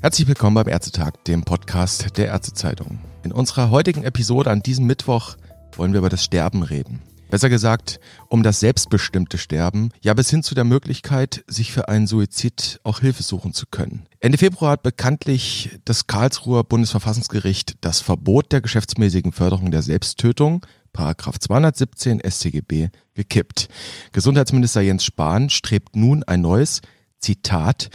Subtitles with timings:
[0.00, 2.98] Herzlich willkommen beim Ärztetag, dem Podcast der Ärztezeitung.
[3.24, 5.36] In unserer heutigen Episode an diesem Mittwoch
[5.76, 7.02] wollen wir über das Sterben reden.
[7.30, 12.06] Besser gesagt, um das selbstbestimmte Sterben, ja bis hin zu der Möglichkeit, sich für einen
[12.06, 14.06] Suizid auch Hilfe suchen zu können.
[14.20, 21.38] Ende Februar hat bekanntlich das Karlsruher Bundesverfassungsgericht das Verbot der geschäftsmäßigen Förderung der Selbsttötung Paragraph
[21.38, 23.68] 217 StGB gekippt.
[24.12, 26.80] Gesundheitsminister Jens Spahn strebt nun ein neues,
[27.20, 27.90] Zitat,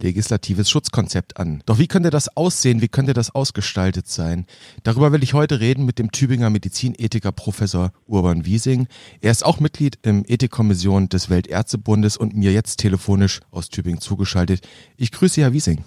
[0.00, 1.62] legislatives Schutzkonzept an.
[1.66, 2.80] Doch wie könnte das aussehen?
[2.80, 4.46] Wie könnte das ausgestaltet sein?
[4.82, 8.86] Darüber will ich heute reden mit dem Tübinger Medizinethiker Professor Urban Wiesing.
[9.20, 14.66] Er ist auch Mitglied im Ethikkommission des Weltärztebundes und mir jetzt telefonisch aus Tübingen zugeschaltet.
[14.96, 15.84] Ich grüße Sie, Herr Wiesing.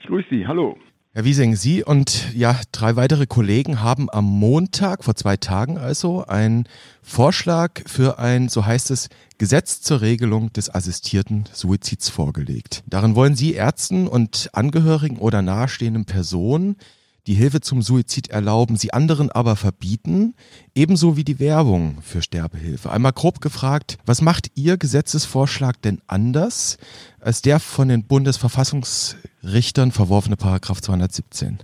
[0.00, 0.46] Ich grüße Sie.
[0.46, 0.76] Hallo.
[1.16, 6.26] Herr Wiesing, Sie und ja, drei weitere Kollegen haben am Montag, vor zwei Tagen also,
[6.26, 6.68] einen
[7.00, 12.84] Vorschlag für ein, so heißt es, Gesetz zur Regelung des assistierten Suizids vorgelegt.
[12.86, 16.76] Darin wollen Sie Ärzten und Angehörigen oder nahestehenden Personen
[17.26, 20.34] die Hilfe zum Suizid erlauben, sie anderen aber verbieten,
[20.74, 22.90] ebenso wie die Werbung für Sterbehilfe.
[22.90, 26.78] Einmal grob gefragt, was macht Ihr Gesetzesvorschlag denn anders
[27.20, 31.58] als der von den Bundesverfassungsrichtern verworfene Paragraph 217?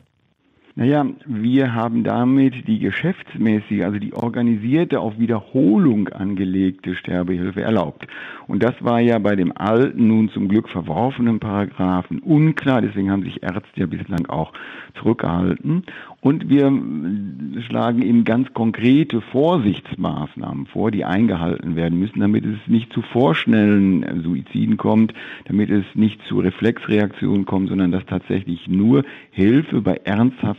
[0.75, 8.07] Naja, wir haben damit die geschäftsmäßige, also die organisierte, auf Wiederholung angelegte Sterbehilfe erlaubt.
[8.47, 12.81] Und das war ja bei dem alten, nun zum Glück verworfenen Paragraphen unklar.
[12.81, 14.55] Deswegen haben sich Ärzte ja bislang auch
[14.95, 15.85] zurückgehalten.
[16.21, 16.73] Und wir
[17.67, 24.23] schlagen eben ganz konkrete Vorsichtsmaßnahmen vor, die eingehalten werden müssen, damit es nicht zu vorschnellen
[24.23, 25.13] Suiziden kommt,
[25.47, 30.01] damit es nicht zu Reflexreaktionen kommt, sondern dass tatsächlich nur Hilfe bei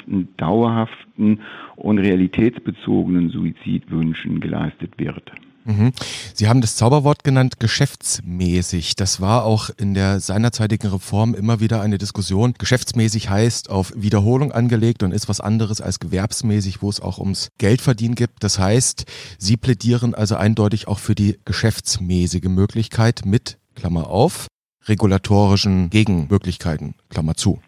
[0.03, 1.39] ernsthaften, dauerhaften
[1.75, 5.31] und realitätsbezogenen Suizidwünschen geleistet wird.
[5.65, 5.93] Mhm.
[6.33, 8.97] Sie haben das Zauberwort genannt, geschäftsmäßig.
[8.97, 12.53] Das war auch in der seinerzeitigen Reform immer wieder eine Diskussion.
[12.57, 17.47] Geschäftsmäßig heißt auf Wiederholung angelegt und ist was anderes als gewerbsmäßig, wo es auch ums
[17.59, 18.43] Geldverdienen gibt.
[18.43, 19.05] Das heißt,
[19.37, 24.47] Sie plädieren also eindeutig auch für die geschäftsmäßige Möglichkeit mit, Klammer auf,
[24.85, 27.61] regulatorischen Gegenmöglichkeiten, Klammer zu.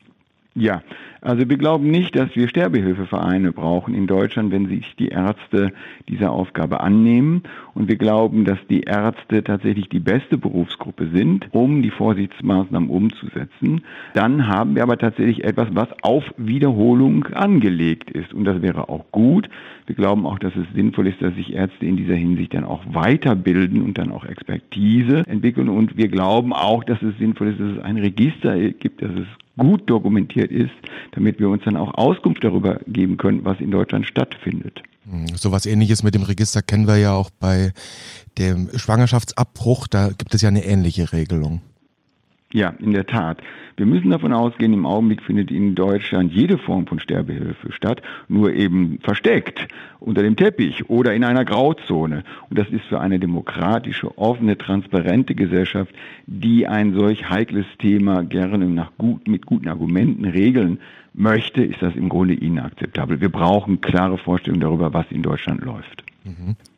[0.57, 0.83] Ja,
[1.19, 5.73] also wir glauben nicht, dass wir Sterbehilfevereine brauchen in Deutschland, wenn sich die Ärzte
[6.07, 7.43] dieser Aufgabe annehmen.
[7.75, 13.81] Und wir glauben, dass die Ärzte tatsächlich die beste Berufsgruppe sind, um die Vorsichtsmaßnahmen umzusetzen.
[14.13, 18.33] Dann haben wir aber tatsächlich etwas, was auf Wiederholung angelegt ist.
[18.33, 19.49] Und das wäre auch gut.
[19.87, 22.81] Wir glauben auch, dass es sinnvoll ist, dass sich Ärzte in dieser Hinsicht dann auch
[22.87, 25.67] weiterbilden und dann auch Expertise entwickeln.
[25.67, 29.27] Und wir glauben auch, dass es sinnvoll ist, dass es ein Register gibt, dass es
[29.57, 30.73] gut dokumentiert ist,
[31.11, 34.81] damit wir uns dann auch Auskunft darüber geben können, was in Deutschland stattfindet.
[35.35, 37.73] So was ähnliches mit dem Register kennen wir ja auch bei
[38.37, 39.87] dem Schwangerschaftsabbruch.
[39.87, 41.61] Da gibt es ja eine ähnliche Regelung.
[42.55, 43.41] Ja, in der Tat.
[43.75, 48.53] Wir müssen davon ausgehen, im Augenblick findet in Deutschland jede Form von Sterbehilfe statt, nur
[48.53, 49.67] eben versteckt
[49.99, 52.23] unter dem Teppich oder in einer Grauzone.
[52.49, 55.93] Und das ist für eine demokratische, offene, transparente Gesellschaft,
[56.27, 60.79] die ein solch heikles Thema gerne nach gut, mit guten Argumenten regeln
[61.13, 63.19] möchte, ist das im Grunde inakzeptabel.
[63.19, 66.04] Wir brauchen klare Vorstellungen darüber, was in Deutschland läuft.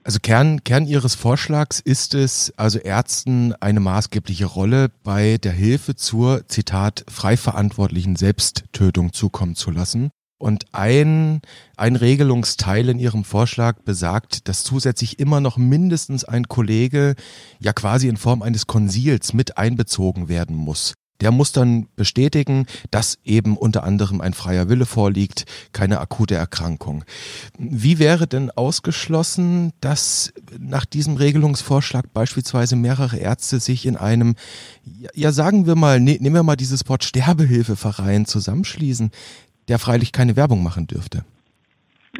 [0.03, 5.95] Also Kern, Kern Ihres Vorschlags ist es, also Ärzten eine maßgebliche Rolle bei der Hilfe
[5.95, 10.09] zur, Zitat, frei verantwortlichen Selbsttötung zukommen zu lassen.
[10.39, 11.41] Und ein,
[11.77, 17.15] ein Regelungsteil in Ihrem Vorschlag besagt, dass zusätzlich immer noch mindestens ein Kollege
[17.59, 20.93] ja quasi in Form eines Konsils mit einbezogen werden muss.
[21.21, 27.03] Der muss dann bestätigen, dass eben unter anderem ein freier Wille vorliegt, keine akute Erkrankung.
[27.57, 34.35] Wie wäre denn ausgeschlossen, dass nach diesem Regelungsvorschlag beispielsweise mehrere Ärzte sich in einem,
[35.13, 39.11] ja sagen wir mal, ne, nehmen wir mal dieses Wort Sterbehilfeverein zusammenschließen,
[39.67, 41.25] der freilich keine Werbung machen dürfte?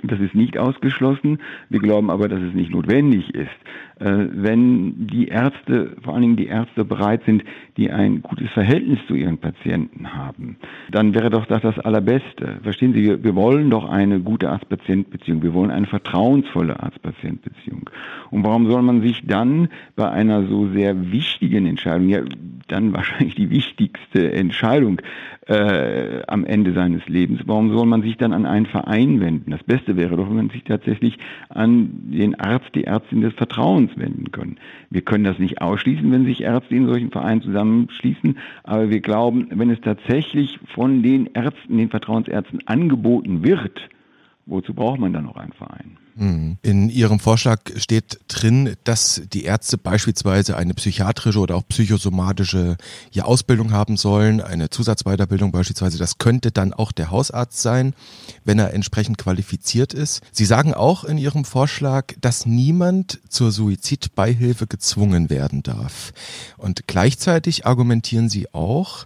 [0.04, 1.40] Das ist nicht ausgeschlossen.
[1.70, 3.50] Wir glauben aber, dass es nicht notwendig ist.
[4.00, 7.44] Äh, wenn die Ärzte, vor allen Dingen die Ärzte bereit sind,
[7.78, 10.58] die ein gutes Verhältnis zu ihren Patienten haben,
[10.92, 12.60] dann wäre doch das das Allerbeste.
[12.62, 15.42] Verstehen Sie, wir, wir wollen doch eine gute Arzt-Patient-Beziehung.
[15.42, 17.90] Wir wollen eine vertrauensvolle Arzt-Patient-Beziehung.
[18.30, 22.22] Und warum soll man sich dann bei einer so sehr wichtigen Entscheidung, ja,
[22.68, 25.02] dann wahrscheinlich die wichtigste Entscheidung
[25.48, 29.52] äh, am Ende seines Lebens, warum soll man sich dann an einen Verein wenden?
[29.52, 31.18] Das Beste wäre doch, wenn man sich tatsächlich
[31.50, 34.58] an den Arzt, die Ärztin des Vertrauens uns wenden können.
[34.90, 39.48] Wir können das nicht ausschließen, wenn sich Ärzte in solchen Vereinen zusammenschließen, aber wir glauben,
[39.52, 43.90] wenn es tatsächlich von den Ärzten, den Vertrauensärzten angeboten wird,
[44.48, 45.98] wozu braucht man dann noch einen Verein?
[46.16, 46.58] Mhm.
[46.64, 52.78] In Ihrem Vorschlag steht drin, dass die Ärzte beispielsweise eine psychiatrische oder auch psychosomatische
[53.12, 56.00] ja, Ausbildung haben sollen, eine Zusatzweiterbildung beispielsweise.
[56.00, 57.94] Das könnte dann auch der Hausarzt sein,
[58.46, 60.24] wenn er entsprechend qualifiziert ist.
[60.32, 66.14] Sie sagen auch in Ihrem Vorschlag, dass niemand zur Suizidbeihilfe gezwungen werden darf.
[66.58, 69.06] Und gleichzeitig argumentieren Sie auch,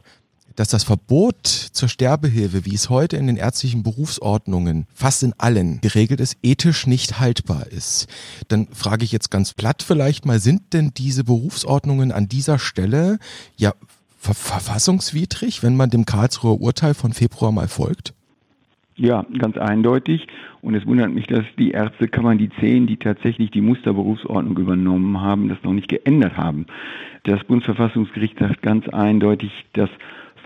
[0.62, 5.82] dass das Verbot zur Sterbehilfe, wie es heute in den ärztlichen Berufsordnungen fast in allen
[5.82, 8.08] geregelt ist, ethisch nicht haltbar ist.
[8.48, 13.18] Dann frage ich jetzt ganz platt vielleicht mal, sind denn diese Berufsordnungen an dieser Stelle
[13.58, 13.74] ja
[14.20, 18.14] ver verfassungswidrig, wenn man dem Karlsruher Urteil von Februar mal folgt?
[18.98, 20.28] Ja, ganz eindeutig.
[20.62, 25.50] Und es wundert mich, dass die Ärztekammer, die zehn, die tatsächlich die Musterberufsordnung übernommen haben,
[25.50, 26.68] das noch nicht geändert haben.
[27.24, 29.90] Das Bundesverfassungsgericht sagt ganz eindeutig, dass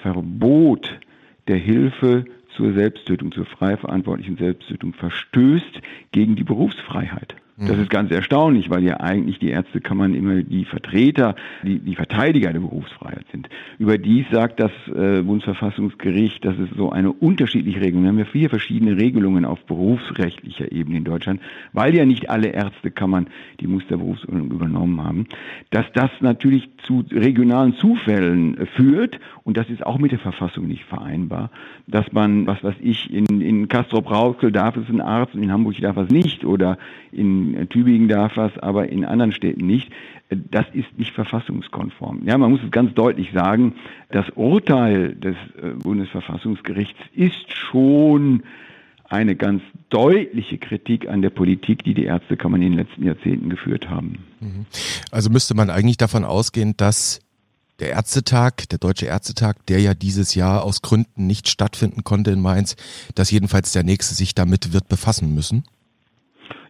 [0.05, 0.99] Verbot
[1.47, 2.25] der Hilfe
[2.55, 5.81] zur Selbsttötung, zur frei verantwortlichen Selbsttötung verstößt
[6.11, 7.35] gegen die Berufsfreiheit.
[7.57, 7.83] Das mhm.
[7.83, 12.59] ist ganz erstaunlich, weil ja eigentlich die Ärztekammern immer die Vertreter, die, die Verteidiger der
[12.59, 13.47] Berufsfreiheit sind.
[13.79, 18.49] Überdies sagt das äh, Bundesverfassungsgericht, dass es so eine unterschiedliche Regelung, wir haben ja vier
[18.49, 21.39] verschiedene Regelungen auf berufsrechtlicher Ebene in Deutschland,
[21.71, 23.27] weil ja nicht alle Ärztekammern
[23.61, 25.27] die Musterberufsordnung übernommen haben,
[25.69, 30.67] dass das natürlich zu regionalen Zufällen äh, führt und das ist auch mit der Verfassung
[30.67, 31.51] nicht vereinbar,
[31.87, 35.79] dass man, was weiß ich, in, in Castrop-Rauxel darf es ein Arzt und in Hamburg
[35.79, 36.77] darf es nicht oder
[37.13, 39.91] in Tübingen darf es, aber in anderen Städten nicht.
[40.29, 42.21] Das ist nicht verfassungskonform.
[42.25, 43.75] Ja, man muss es ganz deutlich sagen,
[44.09, 48.43] das Urteil des äh, Bundesverfassungsgerichts ist schon
[49.07, 53.89] eine ganz deutliche Kritik an der Politik, die die Ärztekammern in den letzten Jahrzehnten geführt
[53.89, 54.17] haben.
[54.39, 54.65] Mhm.
[55.11, 57.21] Also müsste man eigentlich davon ausgehen, dass
[57.79, 62.41] der Ärztetag, der Deutsche Ärztetag, der ja dieses Jahr aus Gründen nicht stattfinden konnte in
[62.41, 62.75] Mainz,
[63.15, 65.63] dass jedenfalls der nächste sich damit wird befassen müssen?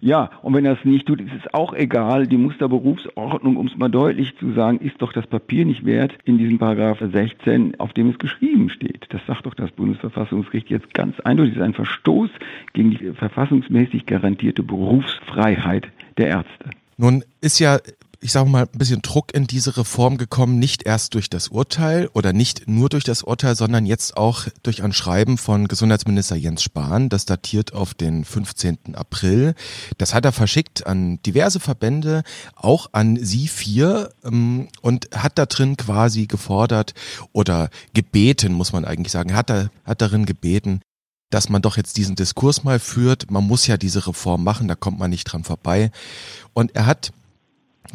[0.06, 2.28] Ja, und wenn er es nicht tut, ist es auch egal.
[2.28, 6.38] Die Musterberufsordnung, um es mal deutlich zu sagen, ist doch das Papier nicht wert in
[6.38, 9.07] diesem Paragraph 16, auf dem es geschrieben steht.
[9.10, 11.56] Das sagt doch das Bundesverfassungsgericht jetzt ganz eindeutig.
[11.56, 12.30] Das ist ein Verstoß
[12.74, 15.88] gegen die verfassungsmäßig garantierte Berufsfreiheit
[16.19, 16.69] der Ärzte.
[16.98, 17.80] Nun ist ja
[18.25, 22.10] ich sage mal, ein bisschen Druck in diese Reform gekommen, nicht erst durch das Urteil
[22.13, 26.63] oder nicht nur durch das Urteil, sondern jetzt auch durch ein Schreiben von Gesundheitsminister Jens
[26.63, 28.95] Spahn, das datiert auf den 15.
[28.95, 29.54] April.
[30.00, 32.24] Das hat er verschickt an diverse Verbände,
[32.56, 36.95] auch an Sie vier ähm, und hat da drin quasi gefordert
[37.31, 40.81] oder gebeten, muss man eigentlich sagen, hat, er, hat darin gebeten,
[41.30, 43.30] dass man doch jetzt diesen Diskurs mal führt.
[43.30, 45.92] Man muss ja diese Reform machen, da kommt man nicht dran vorbei.
[46.54, 47.12] Und er hat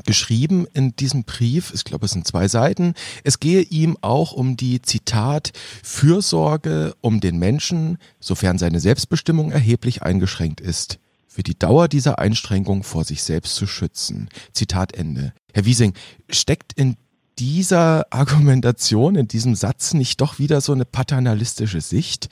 [0.04, 2.94] geschrieben in diesem Brief, ich glaube es sind zwei Seiten,
[3.24, 5.52] es gehe ihm auch um die Zitat
[5.82, 12.82] Fürsorge um den Menschen, sofern seine Selbstbestimmung erheblich eingeschränkt ist, für die Dauer dieser Einschränkung
[12.82, 14.28] vor sich selbst zu schützen.
[14.52, 15.32] Zitat Ende.
[15.52, 15.94] Herr Wiesing,
[16.28, 16.96] steckt in
[17.38, 22.28] dieser Argumentation, in diesem Satz nicht doch wieder so eine paternalistische Sicht,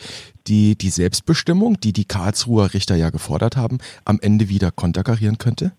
[0.47, 5.73] die die Selbstbestimmung, die die Karlsruher Richter ja gefordert haben, am Ende wieder konterkarieren könnte?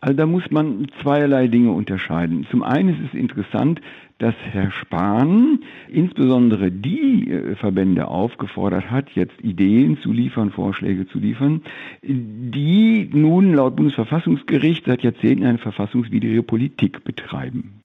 [0.00, 2.46] Also da muss man zweierlei Dinge unterscheiden.
[2.50, 3.80] Zum einen ist es interessant,
[4.18, 11.18] dass Herr Spahn insbesondere die äh, Verbände aufgefordert hat, jetzt Ideen zu liefern, Vorschläge zu
[11.18, 11.62] liefern,
[12.02, 17.82] die nun laut Bundesverfassungsgericht seit Jahrzehnten eine verfassungswidrige Politik betreiben.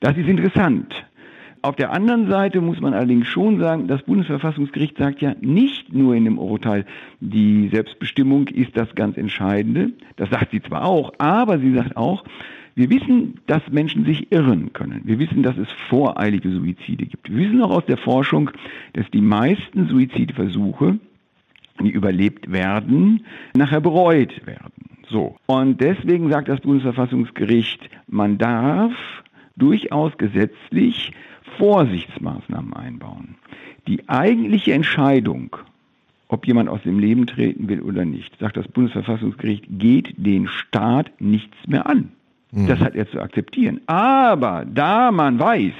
[0.00, 1.06] Das ist interessant.
[1.66, 6.14] Auf der anderen Seite muss man allerdings schon sagen, das Bundesverfassungsgericht sagt ja nicht nur
[6.14, 6.86] in dem Urteil,
[7.18, 9.90] die Selbstbestimmung ist das ganz Entscheidende.
[10.14, 12.22] Das sagt sie zwar auch, aber sie sagt auch,
[12.76, 15.00] wir wissen, dass Menschen sich irren können.
[15.06, 17.34] Wir wissen, dass es voreilige Suizide gibt.
[17.34, 18.52] Wir wissen auch aus der Forschung,
[18.92, 21.00] dass die meisten Suizidversuche,
[21.80, 24.72] die überlebt werden, nachher bereut werden.
[25.08, 25.34] So.
[25.46, 28.92] Und deswegen sagt das Bundesverfassungsgericht, man darf
[29.56, 31.12] durchaus gesetzlich
[31.58, 33.36] Vorsichtsmaßnahmen einbauen.
[33.86, 35.56] Die eigentliche Entscheidung,
[36.28, 41.10] ob jemand aus dem Leben treten will oder nicht, sagt das Bundesverfassungsgericht, geht den Staat
[41.20, 42.12] nichts mehr an.
[42.50, 42.66] Mhm.
[42.66, 43.80] Das hat er zu akzeptieren.
[43.86, 45.74] Aber da man weiß,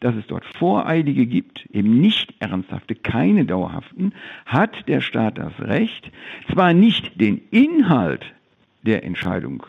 [0.00, 4.14] dass es dort Voreilige gibt, eben nicht ernsthafte, keine dauerhaften,
[4.46, 6.10] hat der Staat das Recht,
[6.50, 8.24] zwar nicht den Inhalt
[8.82, 9.66] der Entscheidung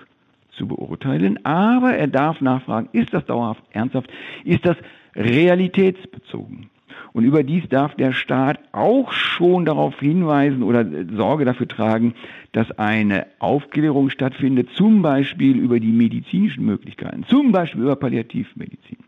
[0.61, 4.11] zu beurteilen, aber er darf nachfragen, ist das dauerhaft, ernsthaft,
[4.45, 4.77] ist das
[5.15, 6.69] realitätsbezogen.
[7.13, 12.13] Und überdies darf der Staat auch schon darauf hinweisen oder Sorge dafür tragen,
[12.51, 18.99] dass eine Aufklärung stattfindet, zum Beispiel über die medizinischen Möglichkeiten, zum Beispiel über Palliativmedizin.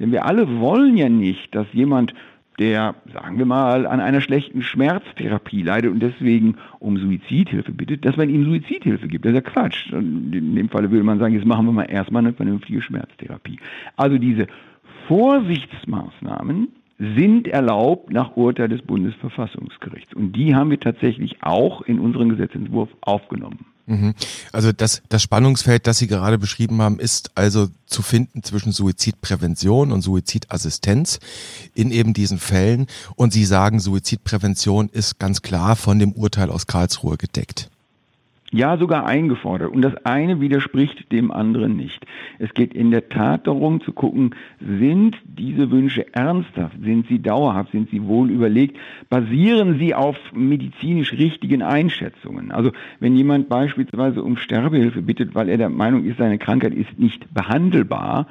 [0.00, 2.14] Denn wir alle wollen ja nicht, dass jemand
[2.58, 8.16] der, sagen wir mal, an einer schlechten Schmerztherapie leidet und deswegen um Suizidhilfe bittet, dass
[8.16, 9.24] man ihm Suizidhilfe gibt.
[9.24, 9.92] Das ist ja Quatsch.
[9.92, 13.58] In dem Falle würde man sagen, jetzt machen wir mal erstmal eine vernünftige Schmerztherapie.
[13.96, 14.46] Also diese
[15.06, 20.14] Vorsichtsmaßnahmen sind erlaubt nach Urteil des Bundesverfassungsgerichts.
[20.14, 23.66] Und die haben wir tatsächlich auch in unseren Gesetzentwurf aufgenommen.
[23.86, 24.14] Mhm.
[24.52, 29.92] Also das, das Spannungsfeld, das Sie gerade beschrieben haben, ist also zu finden zwischen Suizidprävention
[29.92, 31.20] und Suizidassistenz
[31.74, 32.88] in eben diesen Fällen.
[33.14, 37.70] Und Sie sagen, Suizidprävention ist ganz klar von dem Urteil aus Karlsruhe gedeckt.
[38.56, 39.70] Ja, sogar eingefordert.
[39.70, 42.06] Und das eine widerspricht dem anderen nicht.
[42.38, 47.72] Es geht in der Tat darum zu gucken, sind diese Wünsche ernsthaft, sind sie dauerhaft,
[47.72, 48.78] sind sie wohl überlegt,
[49.10, 52.50] basieren sie auf medizinisch richtigen Einschätzungen.
[52.50, 56.98] Also wenn jemand beispielsweise um Sterbehilfe bittet, weil er der Meinung ist, seine Krankheit ist
[56.98, 58.26] nicht behandelbar,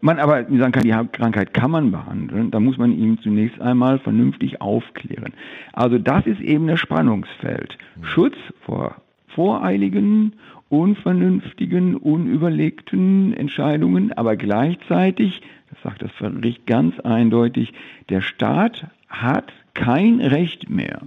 [0.00, 3.98] man aber sagen kann, die Krankheit kann man behandeln, dann muss man ihn zunächst einmal
[3.98, 5.32] vernünftig aufklären.
[5.72, 7.76] Also das ist eben das Spannungsfeld.
[8.02, 8.94] Schutz vor
[9.34, 10.34] voreiligen,
[10.68, 17.72] unvernünftigen, unüberlegten Entscheidungen, aber gleichzeitig, das sagt das Gericht ganz eindeutig,
[18.08, 21.02] der Staat hat kein Recht mehr,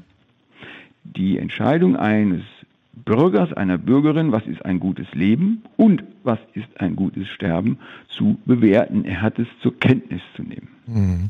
[1.04, 2.44] die Entscheidung eines
[3.06, 7.78] Bürgers, einer Bürgerin, was ist ein gutes Leben und was ist ein gutes Sterben,
[8.10, 9.06] zu bewerten.
[9.06, 10.68] Er hat es zur Kenntnis zu nehmen.
[10.88, 11.30] Mhm.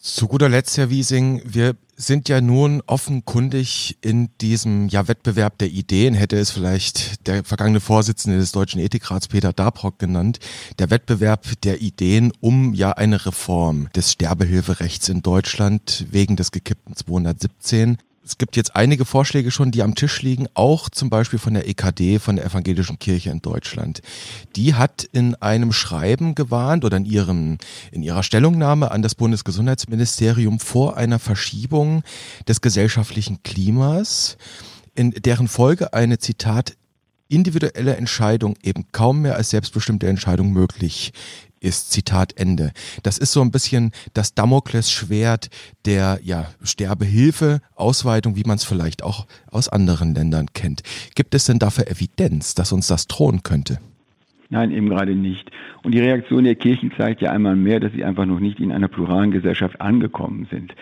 [0.00, 5.70] Zu guter Letzt, Herr Wiesing, wir sind ja nun offenkundig in diesem ja, Wettbewerb der
[5.70, 10.38] Ideen, hätte es vielleicht der vergangene Vorsitzende des Deutschen Ethikrats Peter Dabrock genannt,
[10.78, 16.94] der Wettbewerb der Ideen um ja eine Reform des Sterbehilferechts in Deutschland wegen des gekippten
[16.94, 21.54] 217 es gibt jetzt einige Vorschläge schon, die am Tisch liegen, auch zum Beispiel von
[21.54, 24.02] der EKD, von der Evangelischen Kirche in Deutschland.
[24.54, 27.56] Die hat in einem Schreiben gewarnt oder in, ihrem,
[27.90, 32.02] in ihrer Stellungnahme an das Bundesgesundheitsministerium vor einer Verschiebung
[32.46, 34.36] des gesellschaftlichen Klimas,
[34.94, 36.76] in deren Folge eine Zitat
[37.28, 41.12] individuelle Entscheidung eben kaum mehr als selbstbestimmte Entscheidung möglich
[41.60, 41.92] ist.
[41.92, 42.72] Zitat Ende.
[43.02, 45.48] Das ist so ein bisschen das Damoklesschwert
[45.84, 50.82] der ja, Sterbehilfe, Ausweitung, wie man es vielleicht auch aus anderen Ländern kennt.
[51.14, 53.78] Gibt es denn dafür Evidenz, dass uns das drohen könnte?
[54.50, 55.50] Nein, eben gerade nicht.
[55.82, 58.72] Und die Reaktion der Kirchen zeigt ja einmal mehr, dass sie einfach noch nicht in
[58.72, 60.74] einer pluralen Gesellschaft angekommen sind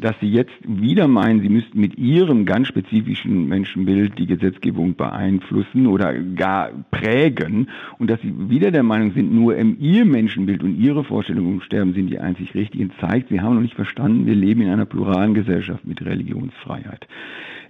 [0.00, 5.86] dass Sie jetzt wieder meinen, Sie müssten mit Ihrem ganz spezifischen Menschenbild die Gesetzgebung beeinflussen
[5.86, 7.68] oder gar prägen
[7.98, 11.94] und dass Sie wieder der Meinung sind, nur Ihr Menschenbild und Ihre Vorstellungen um Sterben
[11.94, 15.34] sind die einzig richtigen, zeigt, Sie haben noch nicht verstanden, wir leben in einer pluralen
[15.34, 17.06] Gesellschaft mit Religionsfreiheit.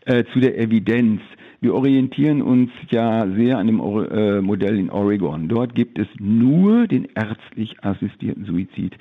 [0.09, 1.21] Äh, zu der Evidenz.
[1.61, 5.49] Wir orientieren uns ja sehr an dem äh, Modell in Oregon.
[5.49, 8.97] Dort gibt es nur den ärztlich assistierten Suizid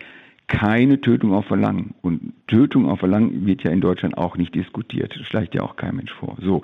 [0.47, 1.93] keine Tötung auf Verlangen.
[2.01, 5.13] Und Tötung auf Verlangen wird ja in Deutschland auch nicht diskutiert.
[5.23, 6.37] Schleicht ja auch kein Mensch vor.
[6.41, 6.61] So.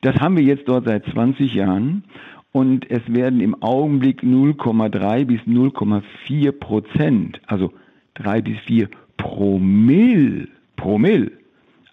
[0.00, 2.04] Das haben wir jetzt dort seit 20 Jahren.
[2.52, 7.72] Und es werden im Augenblick 0,3 bis 0,4 Prozent, also
[8.14, 11.32] 3 bis 4 Promille, Promille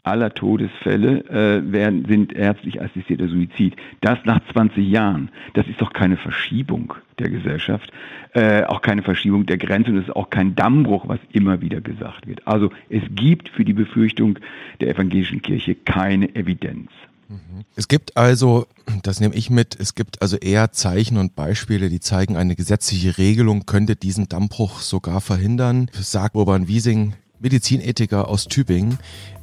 [0.05, 3.75] aller Todesfälle äh, werden, sind ärztlich assistierter Suizid.
[4.01, 5.29] Das nach 20 Jahren.
[5.53, 7.91] Das ist doch keine Verschiebung der Gesellschaft,
[8.33, 11.81] äh, auch keine Verschiebung der Grenze und es ist auch kein Dammbruch, was immer wieder
[11.81, 12.45] gesagt wird.
[12.45, 14.39] Also es gibt für die Befürchtung
[14.81, 16.91] der evangelischen Kirche keine Evidenz.
[17.29, 17.63] Mhm.
[17.75, 18.67] Es gibt also,
[19.03, 23.17] das nehme ich mit, es gibt also eher Zeichen und Beispiele, die zeigen, eine gesetzliche
[23.17, 27.13] Regelung könnte diesen Dammbruch sogar verhindern, sagt Urban Wiesing,
[27.45, 28.97] Medizinethiker aus Tübingen.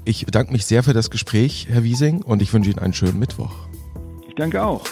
[0.04, 3.20] Ich bedanke mich sehr für das Gespräch, Herr Wiesing, und ich wünsche Ihnen einen schönen
[3.20, 3.52] Mittwoch.
[4.28, 4.82] Ich danke auch.